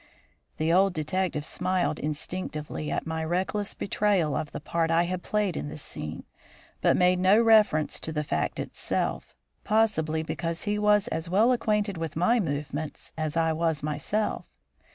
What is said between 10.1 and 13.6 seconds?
because he was as well acquainted with my movements as I